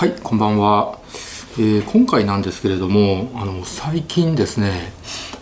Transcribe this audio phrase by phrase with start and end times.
[0.00, 0.98] はいこんばんは、
[1.58, 4.94] えー、今回なんですけれどもあの最近ですね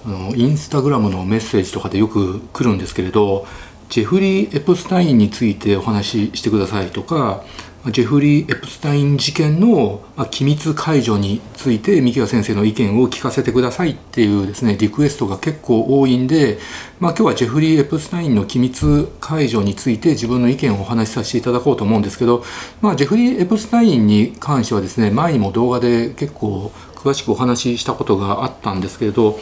[0.04, 3.46] あのインスタグラムのメッセージとかでよく来るんですけれど
[3.88, 7.44] ジェフリー・エプスタインについてお話ししてくださいとか
[7.90, 16.58] ジェフリー・エプスタイン事件の機密解除について三木谷先生の意見を聞かせてくださいっていうですねリクエストが結構多いんで、
[17.00, 22.42] まあ、今日はジェフリー・エプスタインの機密解除について自分の意見をお話しさせていただこうと思うんですけど、
[22.80, 29.38] まあ、ジェフリー・エプスタインに関してはですね前にも動画で結構詳しくお話ししたことがあったんですけれど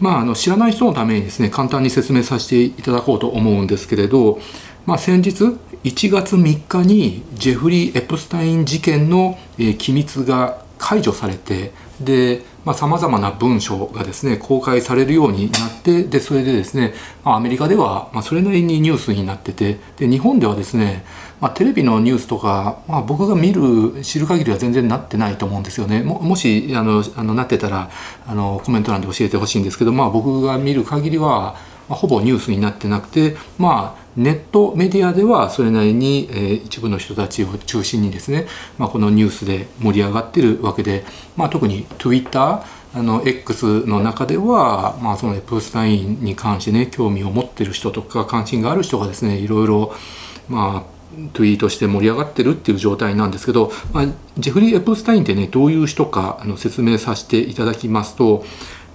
[0.00, 4.38] まあ、あの知らない人のためにですね簡単に説明させていただこうと思うんですけれど、
[4.86, 12.42] まあ、先日1月3日にジェフリー・エプスタイン事件の、え機密が解除されてで
[12.74, 21.04] さまざ、まな文書がですね公開されるようになってでそれでですね、あ、アメリカでは、まあ、それなりにニュースになっててで日本ではですね、
[21.40, 26.02] まあ、テレビのニュースとか、まあ、僕が見る知る限りは全然なってないと思うんですよね。
[26.02, 27.90] ももしあのあのなってたら
[28.26, 31.56] あのコメント欄で教えてほしいんですけど、まあ、僕が見る限りは、
[31.88, 38.46] まあ、ほぼニュースになってなくてまあネットメディアではそれなりに、えー、一部の人たちを中心にですね、
[38.78, 41.04] まあ、このニュースで盛り上がってるわけで、
[41.36, 42.64] まあ、特に Twitter
[42.94, 49.94] あの X の中では、まあ、そのエプスタインに関してね興味を持ってる人とか関心がある人がですねいろいろ
[50.48, 50.98] まあ
[51.34, 54.06] ツイートして盛り上がってるっていう状態なんですけど、まあ、
[54.38, 58.44] ジェフリー・エプスタインってねどういう人かあの説明させていただきますと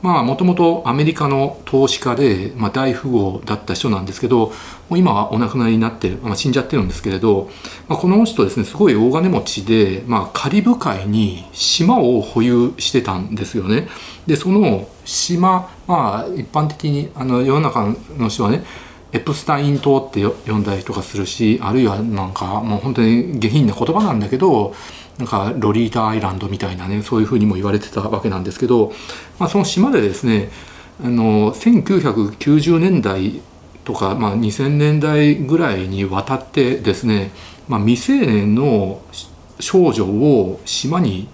[0.04, 4.52] まあもともとアメリカの投資家で、まあ、大富豪だった人なんですけども
[4.92, 7.50] う今はお亡くなりになって、まあ、死んじゃってるんですけれど、
[7.88, 13.88] まあ、この人ですねすごい大金持ちで、まあ、カリブ海に島を保有してたんですよね。
[14.28, 18.66] でその島まあ一般的にあの世の中の人はね
[19.14, 24.73] エプスタイン島って呼んだりとかするしあるいはなんかもう本当に下品な言葉なんだけど
[25.19, 28.91] なんかロリータアイランドみたいなねそういうふうにも言われてたわけなんですけど、
[29.39, 30.50] まあ、その島でですね
[31.03, 33.41] あの1990年代
[33.84, 37.31] とか、まあ、2000年代ぐらいにわたってですね、
[37.68, 39.01] まあ、未成年の
[39.59, 41.28] 少女を島に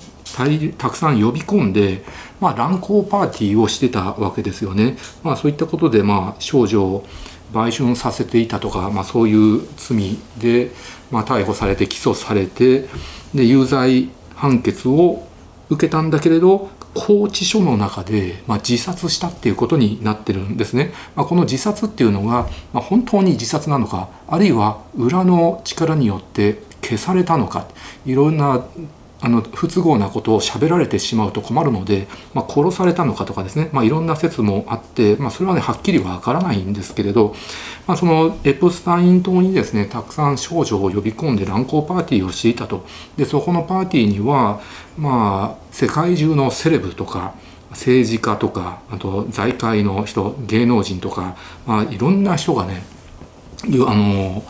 [0.77, 2.03] たくさん呼び込んで、
[2.39, 4.97] まあ、乱交パーティーをしてたわけですよね。
[5.23, 7.03] まあ、そういったことで、まあ、少女
[7.51, 10.71] 売春させていたとか、まあ、そういう罪で、
[11.11, 12.87] まあ、逮捕されて起訴されて
[13.33, 15.27] で有罪判決を
[15.69, 20.91] 受けたんだけれど拘置所の中で、まあ、自殺したっていうことになってるんですね。
[21.15, 27.67] まあ、この自殺っていうのが、まあ、本当に自殺なのかあるいは裏の力によって消されたのか
[28.05, 28.65] いろんな
[29.21, 37.35] あの不都合なことを喋られてしまうと困るので、まあ、殺されたのかとかですね、まあ、いろんな説もあって、まあ、それはねはっきりわからないんですけれど、
[37.85, 42.85] まあ、そのエプスタイン島にですねたくさん少女を呼び込んで乱交パーティーをしていたと。
[43.17, 44.61] でそこのパーティーには、
[44.97, 47.33] まあ、世界中のセレブとか
[47.71, 51.35] 政治家とかあと財界の人芸能人とか、
[51.67, 52.83] まあ、いろんな人がね
[53.63, 54.43] あの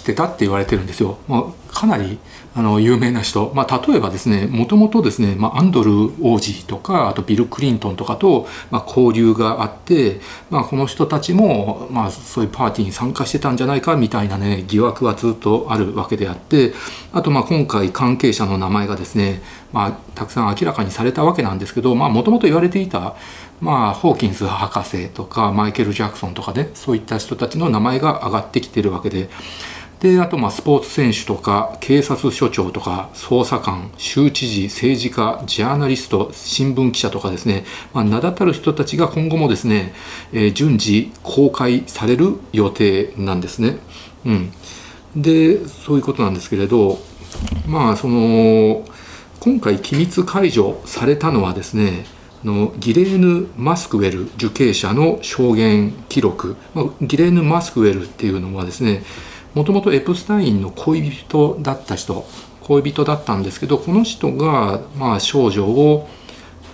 [0.00, 1.18] 来てたって言われてるんですよ。
[1.28, 2.18] まあ、かなり
[2.54, 16.72] あの有名な人、まあ、例えばですねもともとですね、まあ、アンドル王子とかあとビル・クリントンとかと、まあ、交流があって、まあ、この人たちも、まあ、そういうパーティーに参加してたんじゃないかみたいなね疑惑はずっとあるわけであって
[17.12, 23.16] あとまあ今回関係者の名前がですね、まあ、たくさん明らかにされたわけなんですけどもともと言われていた
[23.60, 29.28] まあ、ホーキンス博士とかマイケル・ジャクソンとかねそういった人たちの名前が上がってきてるわけで
[30.00, 39.92] であとまあスポーツ選手とか警察署長とか捜査官州知事政治家ジャーナリスト新聞記者とかですね、まあ、名だたる人たちが今後もですね、
[40.32, 43.78] えー、順次公開される予定なんですね。
[44.24, 44.52] うん、
[45.14, 46.98] でそういうことなんですけれど
[47.66, 48.84] まあその
[49.38, 52.06] 今回機密解除されたのはですね
[52.42, 59.02] のギレーヌ・マスクウェル受刑者の証言記録、まあ、ギレーヌ・マスクウェルっていうのはですね
[59.54, 62.24] もともとエプスタインの恋人だった人
[62.62, 66.08] 恋人だったんですけどこの人が、まあ、少女を、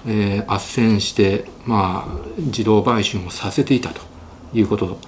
[0.06, 2.20] えー、斡旋して、まあ、
[2.50, 4.02] 児童売春をさせていたと
[4.52, 4.98] いうこと。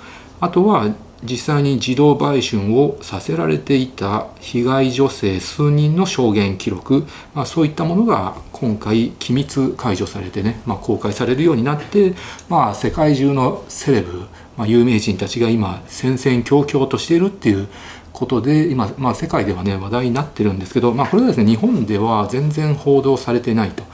[0.41, 12.15] あとは実際に児童売春をさせられていた被害女性数人の証言記録、まあ、そういったものが今回機密解除されてね、まあ、公開されるようになって、
[12.49, 14.27] まあ、世界中のセレブ
[14.59, 17.69] まあ、有名人たちが今戦々恐々としているっていう
[18.13, 23.85] ことで今、まあ、世界ではね話題になってるんですけど、まあ、これはですね日本では全然報道されてないと。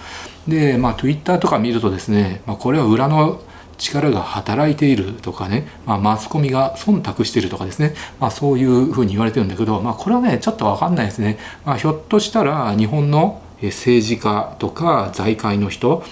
[0.48, 3.42] で、まあ、Twitter とか見るとですね、まあ、これは裏の
[3.78, 16.02] 力が働いているとかね、まあ、マスコミが忖度しているとかですね、まあ、そういうふうに言われてるんだけど、まあ、これはねちょっと分かんないですね、まあ、ひょっとしたら日本の政治家とか財界の人、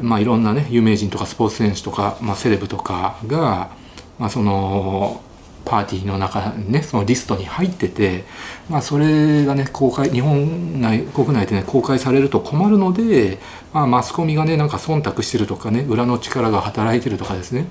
[0.00, 3.70] まあ、いろんなね有名人とかスポーツ選手とか、まあ、セレブとかが、
[4.18, 5.20] まあ、その
[5.64, 8.24] パーティーの中ねそのリストに入ってて、
[8.70, 13.38] まあ、それがね公開日本内国内でね公開されると困るので、
[13.72, 17.68] まあ、マスコミがねなんか忖度してるとかね裏の力が働いてるとかですね、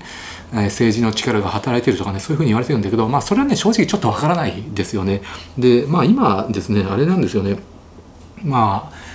[0.52, 5.22] えー、政治の力が働いてるとかねそういうふうに言われてるんだけど、まあ、それはね正直ちょっとわからないですよね。
[5.58, 7.58] でまあ今ですねあれなんですよね
[8.44, 9.08] まあ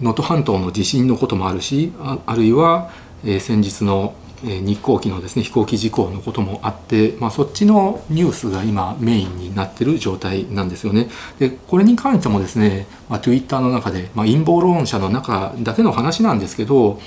[0.00, 2.90] 能登半島の地震のこともあるしあるいは、
[3.24, 11.08] えー、先日の日航機のですね飛行機事故のこともあって、まあ、そっちのニュースが今メインになってる状態なんですよね。
[11.38, 17.00] でこれに関してもですね、まあ、Twitter の中で、まあ、陰謀論者の中だけの話なんですけど、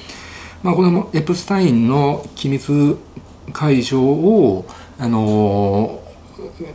[0.64, 2.98] まあ、このエプスタインの機密
[3.54, 4.66] 解除を
[4.98, 6.02] あの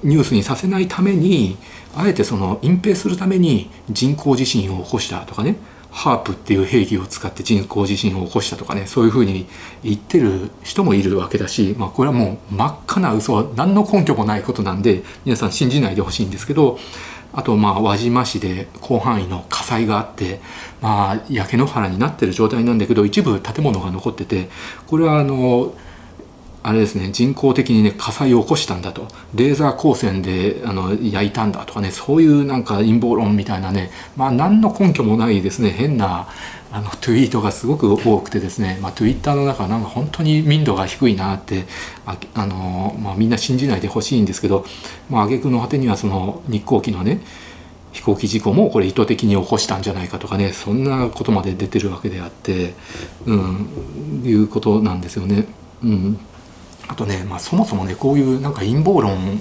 [0.03, 1.57] ニュースにさせないために
[1.97, 5.57] あえてその隠蔽するために人工地震を起こしたとかね
[5.95, 9.47] ハープっていう兵器を使って人工地震を起こしたとかねそういうふうに
[9.85, 16.81] 言ってる人もいるわけだし、まあ、これはもう真っ赤な嘘は何の根拠もないことなんで皆さん信じないでほしいんですけど
[17.33, 20.41] あとまあ輪島市で広範囲の火災があって
[20.81, 24.49] まあ焼け野原になってる状態なんだけど一部建物が残ってて
[24.89, 25.75] これはあの
[26.67, 36.27] あれですね人工的にね火災を起こしたんだとレーザー光線であの焼いたんだとかねそういうなんか陰謀論みたいなねまあ何の根拠もないですね変な
[36.73, 41.67] あのツイートがすごく多くてですね、まあ、Twitter の中なんか本当に民度が低いなって
[42.07, 44.65] ああの、まあ、みんな信じないでほしいんですけど、
[45.11, 47.21] まあ挙句の果てにはその日航機のね
[47.93, 52.73] 飛行機事故もこれ意図的に起こしたんじゃないかとかねそんなことまで出てるわけであって、
[53.27, 55.47] うん、いうことなんですよね。
[55.83, 56.19] うん
[56.89, 59.39] あとね、まあ、そもそもねこういうなんか陰謀論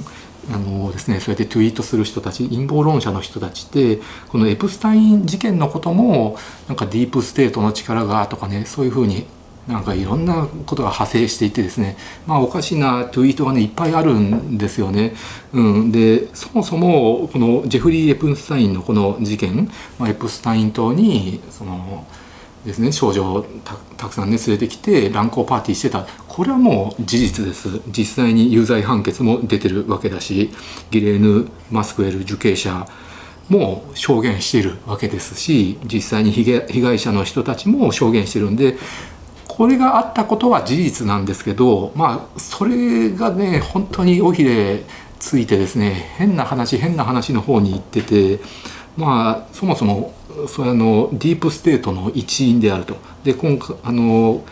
[0.52, 6.38] あのですね、そうやってツイートする人たち陰謀論者の人たちってこのエプスタイン事件のことも
[6.68, 9.26] なんかディープステートの力がとかねそういうふうに
[9.68, 11.96] なんかいろんなことが派生していてですね
[12.28, 15.16] まあおかしなツイートがねいっぱいあるんですよね。
[15.54, 22.06] うん、でそもそもこのジェフリー・エプスタインのこの事件、まあ、エプスタイン島にその
[22.66, 22.92] ですね。
[22.92, 23.46] 少女を
[23.98, 26.06] たくさんね連れてきて乱交パーティーしてた。
[26.28, 27.82] これはもう事実です。
[27.88, 30.52] 実際に有罪判決も出てるわけだし
[30.92, 32.88] ギレーヌ・マスクエル受刑者
[33.50, 38.78] も証言しているわけですし実際に被害者の人たちも証言してるんで
[39.48, 44.84] これがあったことは事実なんですけどまあそれがね本当に尾ひれ
[45.20, 48.40] ついてですね変な話変な話の方に行ってて
[48.98, 50.14] まあそもそも
[50.48, 52.96] それのディープステートの一員であると。
[53.24, 54.44] で今回あの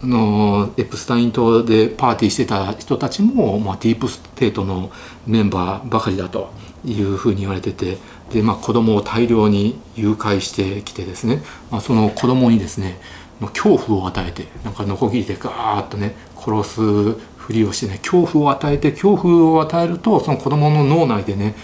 [0.00, 4.92] あのエプスタイン島でパーティーしてた人たちも、まあ、ディープステートの
[5.26, 6.52] メンバーばかりだと
[6.84, 7.98] いうふうに言われてて
[8.32, 11.42] で、まあ、子供を大量に誘拐してきてですね、
[11.72, 13.00] まあ、その子供にですね
[13.40, 16.80] 恐怖を与えてなんかノコギリでガーッとね殺す
[17.12, 21.56] ふりをしてね恐怖を与えて恐怖を与えるとその子供の脳内でね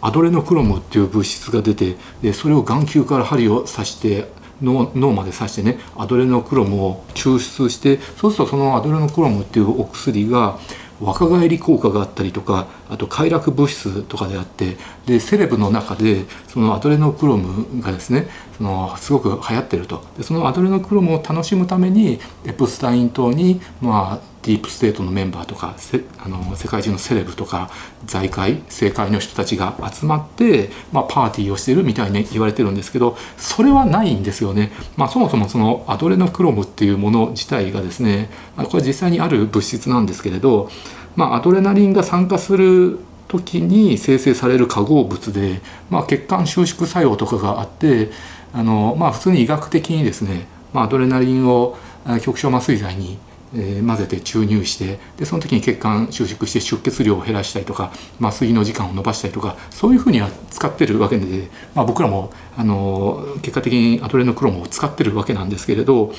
[0.00, 4.28] アドレノクロムっていう物質が出てでそれを眼球から針を刺して
[4.62, 10.58] 脳脳まで刺してねアドレノクロムを抽出してそうするとそのアドレノクロムっていうお薬が
[11.00, 14.76] 若返り効果があったりとかあと快楽物質とかであって
[15.06, 20.04] でセレブの中でそのアドレノクロムがですねそのすごく流行ってると。
[20.18, 25.76] でそのアドレノクロムを楽しむためにエプスタイン島にまあディープステートのメンバーとか
[26.18, 27.70] あの世界中のセレブとか
[28.06, 34.72] 財界政界の人たちが集まって、まあ、パーティーをしてるみたいに言われてるんですけどそれはないんですよね。
[34.96, 40.70] まあ、そもそもそのアドレノクロムっていうもの自体がですねこれ実際にある物質なんですけれど、
[41.16, 48.10] まあ、アドレナリンが酸化する時に生成される化合物で、まあ、血管収縮作用とかがあって
[48.52, 51.76] あの、まあ、普通に医学的にですね、まあ、アドレナリンを
[52.22, 53.18] 局所麻酔剤に
[53.54, 66.12] えー、混ぜて注入してでその時に血管収縮して出血量を減らしたりとか麻酔の時間を延ばしたりとかそういうふうには使ってるわけで、まあ、僕らもあの結果的にアドレノクロムを使ってるわけなんですけれど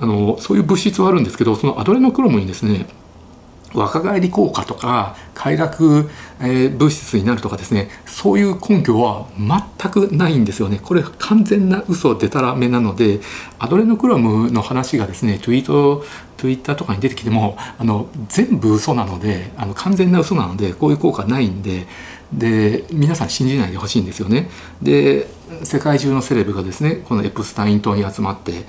[0.00, 2.86] あのそういう物質はあるんですけどそのアドレノクロムにですね
[3.74, 6.10] 若返り効果とか快楽、
[6.40, 13.20] えー、物質になるとかですねそういう根拠は全くないんですよねこれ完全な嘘でたらめなので
[13.58, 16.04] アドレノクロムの話がですねツイート
[16.36, 21.86] ツイッターとかに出てきてもあの全部嘘なのであの完全な嘘なのでこういう効果ないんで
[22.32, 24.48] で皆さん信じないでほしいんですよね。
[24.80, 25.28] で
[25.64, 28.64] 世界中のセレブがですねこのエプスタイン島に集まって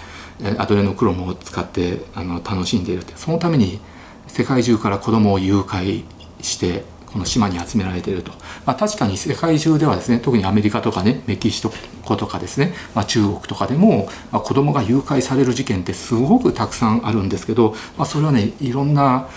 [0.57, 3.79] アドレノクロムを使ってあの楽しんでいるってそのために
[4.27, 6.03] 世界中から子供を誘拐
[6.41, 8.31] してこの島に集められていると、
[8.65, 11.61] まあ、確かに世界中ではですね特にアメリカとかねメキシ
[12.03, 19.29] コとかですね、まあ、中国とかでも、まあ、子供が誘拐される事件ってすごくたくさんあるんですけど、まあ、それはねいろんな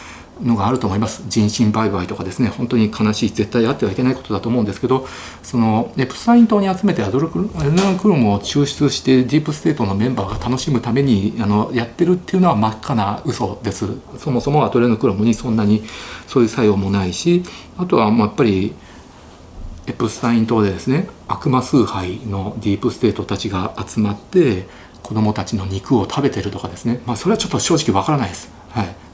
[0.42, 1.24] のがあると思います。
[1.28, 2.48] 人身売買とかですね。
[2.48, 5.06] 本当に悲しい絶対あってはいけないことだと思うんですけど
[5.42, 13.86] そのエプスタイン島に集めてアドルクアドレノクロムを抽出してディープステートのメンバーが楽しむためにあのやってるっていうのは真っ赤な嘘です。
[14.18, 15.84] そもそもアドレノクロムにそんなに
[16.26, 17.42] そういう作用もないし
[17.78, 18.74] あとはやっぱり
[19.86, 24.66] エプスタイン島でですね悪魔崇拝のディープステートたちが集まって
[25.02, 27.00] 子供たちの肉を食べてるとかですね。
[27.06, 28.50] まあそれはちょっと正直わからないです。
[28.70, 29.05] はい。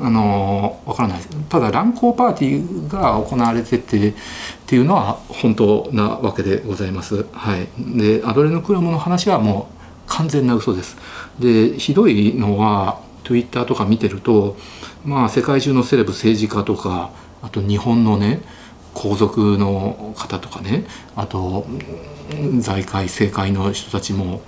[0.00, 4.14] あのわからないですただ乱交パーティーが行われててっ
[4.66, 7.26] ていうのは本当なわけでございます。
[7.32, 9.74] はい、でアドレノクロムの話はもう
[10.06, 10.96] 完全な嘘です。
[11.38, 14.56] でひどいのは Twitter とか見てると
[15.04, 17.10] まあ世界中のセレブ政治家とか
[17.42, 18.42] あと日本のね
[18.94, 20.86] 皇族の方とかね
[21.16, 21.66] あと
[22.58, 24.40] 財界政界の人たちも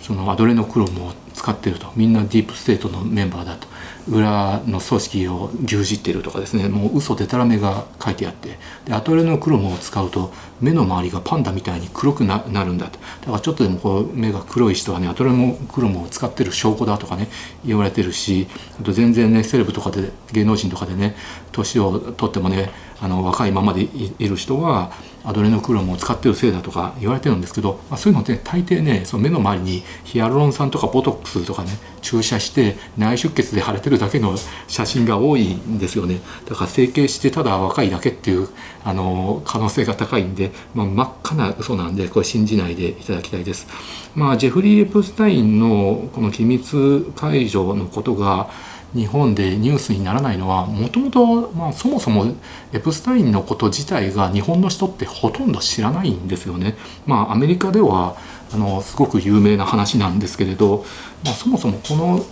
[0.00, 1.92] そのアドレノクロムを使ってると。
[1.96, 3.68] みんなディープステートのメンバーだと。
[4.08, 6.68] 裏の組織を牛耳ってるとかですね。
[6.68, 8.58] もう嘘でたらめが書いてあって。
[8.84, 12.98] でアドレノクロムを使うと目の周りがパンダみたいに黒くなるんだと。
[13.20, 17.28] だからちょっとでもこう目が黒い人はねアドレノクロムを使ってる証拠だとかね
[17.64, 18.48] 言われてるし
[18.80, 21.14] あと全然ねセレブとかで芸能人とかでね
[21.52, 22.70] 年を取ってもね
[23.00, 24.92] あの若いままでいる人は
[25.24, 31.70] アドレノクロムを使ってるせいだとか言われてるんですけど、まあ、そういうのって大抵ねその目の周りにヒアルロン酸とかボトックスとかね
[32.02, 34.34] 注射して内出血で腫れてるだけの
[34.68, 38.48] 写真が多いんですよねだから整形してただ若いだけっていう
[38.84, 43.66] あの可能性が高いんで、まあ、真っ赤な嘘なんでこれ信じないでいただきたいです。
[44.14, 48.50] まあ、ジェフリー・エプスタインのこの機密解除のことが
[48.94, 52.34] 日本でニュースにならないのはもともとそもそも
[52.72, 56.76] エプスタインのこと自体が日本の人ってほとんど知らないんですよね。
[57.06, 58.16] まあ、アメリカでは
[58.52, 60.84] あのすごく有名な話なんですけれど、
[61.24, 62.24] まあ、そもそもこの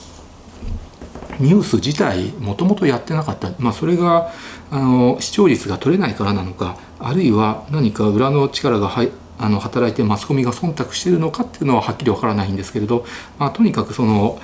[1.38, 4.31] ニュース自体もともとやってなかった、まあ、それが
[4.71, 13.07] あの視聴率が取れないからなのかあるいは何か裏の力が入あの働いてマスコミが忖度してるのかっていうのははっきりわからないんですけれど、
[13.38, 14.38] まあ、とにかくその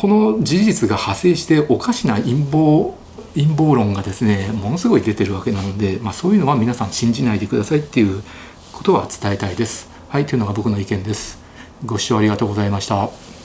[0.00, 2.94] この事実が派生しておかしな陰謀
[3.34, 8.22] 陰謀論がですねものすごい出てるわけなので、まあ、そういうのは皆さん信じないでくださいっていう
[8.72, 9.90] ことは伝えたいです。
[10.08, 11.40] はいというのが僕の意見です。
[11.84, 13.37] ご視聴ありがとうございました。